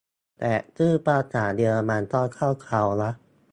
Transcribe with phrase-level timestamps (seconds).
[0.39, 3.11] แต่ชื่อภาษาเยอรมันก็เข้าเค้านะ